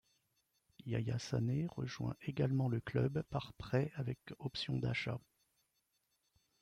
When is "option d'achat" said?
4.39-5.19